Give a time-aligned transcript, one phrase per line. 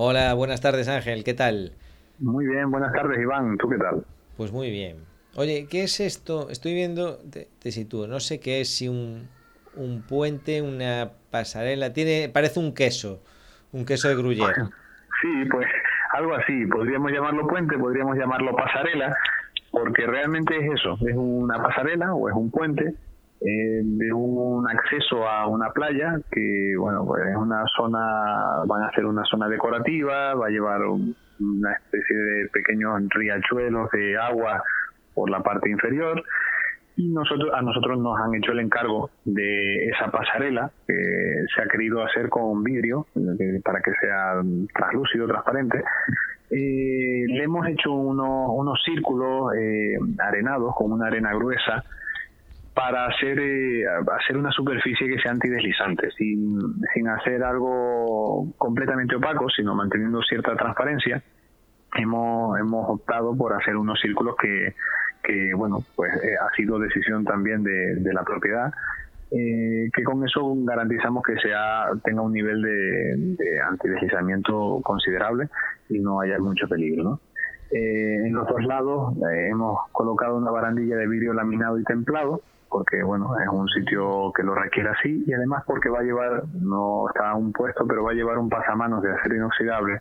[0.00, 1.72] Hola, buenas tardes Ángel, ¿qué tal?
[2.20, 4.04] Muy bien, buenas tardes Iván, ¿tú qué tal?
[4.36, 4.98] Pues muy bien.
[5.34, 6.50] Oye, ¿qué es esto?
[6.50, 9.28] Estoy viendo, te, te sitúo, no sé qué es, si un,
[9.74, 13.20] un puente, una pasarela, tiene, parece un queso,
[13.72, 14.54] un queso de gruyere.
[15.20, 15.66] Sí, pues
[16.12, 19.16] algo así, podríamos llamarlo puente, podríamos llamarlo pasarela,
[19.72, 22.94] porque realmente es eso, es una pasarela o es un puente
[23.40, 28.90] eh, de un acceso a una playa que, bueno, pues es una zona, van a
[28.92, 34.62] ser una zona decorativa, va a llevar una especie de pequeños riachuelos de agua
[35.14, 36.22] por la parte inferior
[36.96, 40.94] y nosotros a nosotros nos han hecho el encargo de esa pasarela que
[41.54, 43.06] se ha querido hacer con vidrio
[43.62, 44.42] para que sea
[44.74, 45.78] translúcido, transparente.
[46.50, 51.84] Eh, le hemos hecho unos, unos círculos eh, arenados con una arena gruesa
[52.78, 53.84] para hacer eh,
[54.20, 56.60] hacer una superficie que sea antideslizante, sin,
[56.94, 61.20] sin hacer algo completamente opaco, sino manteniendo cierta transparencia.
[61.96, 64.76] Hemos, hemos optado por hacer unos círculos que,
[65.24, 68.72] que bueno, pues eh, ha sido decisión también de, de la propiedad,
[69.32, 75.48] eh, que con eso garantizamos que sea tenga un nivel de, de antideslizamiento considerable
[75.88, 77.02] y no haya mucho peligro.
[77.02, 77.20] ¿no?
[77.70, 82.40] Eh, en los dos lados eh, hemos colocado una barandilla de vidrio laminado y templado,
[82.68, 86.44] porque bueno, es un sitio que lo requiere así y además porque va a llevar,
[86.54, 90.00] no está un puesto, pero va a llevar un pasamanos de acero inoxidable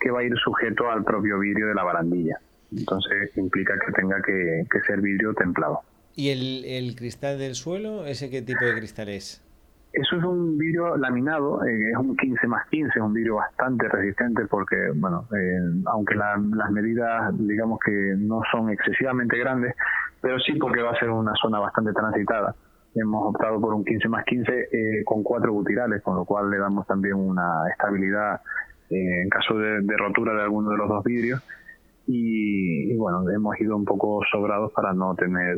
[0.00, 2.38] que va a ir sujeto al propio vidrio de la barandilla
[2.72, 5.80] entonces implica que tenga que, que ser vidrio templado.
[6.14, 9.42] ¿Y el, el, cristal del suelo, ese qué tipo de cristal es?
[9.92, 13.88] Eso es un vidrio laminado, eh, es un 15 más 15, es un vidrio bastante
[13.88, 19.74] resistente porque, bueno, eh, aunque la, las medidas, digamos que no son excesivamente grandes,
[20.20, 22.54] pero sí porque va a ser una zona bastante transitada.
[22.94, 26.58] Hemos optado por un 15 más 15 eh, con cuatro butirales, con lo cual le
[26.58, 28.40] damos también una estabilidad
[28.90, 31.42] eh, en caso de, rotura de alguno de los dos vidrios
[32.06, 35.56] y, bueno, hemos ido un poco sobrados para no tener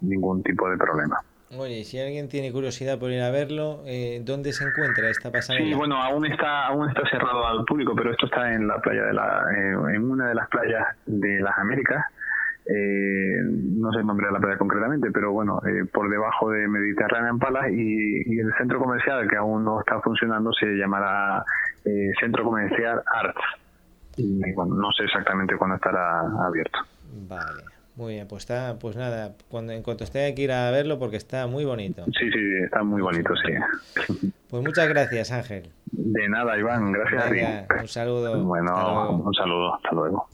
[0.00, 1.18] ningún tipo de problema.
[1.58, 5.66] Oye, si alguien tiene curiosidad por ir a verlo, eh, ¿dónde se encuentra esta pasarela?
[5.66, 9.02] Sí, bueno, aún está aún está cerrado al público, pero esto está en la playa
[9.02, 12.04] de la eh, en una de las playas de las Américas.
[12.66, 16.68] Eh, no sé el nombre de la playa concretamente, pero bueno, eh, por debajo de
[16.68, 21.44] Mediterránea en Palas y, y, el centro comercial que aún no está funcionando se llamará
[21.84, 23.42] eh, Centro Comercial Arts
[24.16, 26.78] y bueno, no sé exactamente cuándo estará abierto.
[27.28, 27.62] Vale,
[27.96, 30.98] muy bien, pues está, pues nada, cuando en cuanto esté hay que ir a verlo
[30.98, 32.04] porque está muy bonito.
[32.06, 34.32] Sí, sí, está muy bonito, sí.
[34.48, 35.70] Pues muchas gracias, Ángel.
[35.92, 37.74] De nada, Iván, gracias Venga, a ti.
[37.80, 38.42] Un saludo.
[38.42, 40.28] Bueno, un saludo, hasta luego.